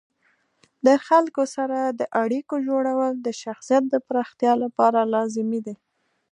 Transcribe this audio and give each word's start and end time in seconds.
د 0.85 0.87
خلکو 1.07 1.43
سره 1.55 1.77
د 1.99 2.01
اړیکو 2.23 2.55
جوړول 2.67 3.13
د 3.21 3.27
شخصیت 3.43 3.83
د 3.89 3.95
پراختیا 4.07 4.53
لپاره 4.63 4.99
لازمي 5.15 5.59
دي. 5.65 5.75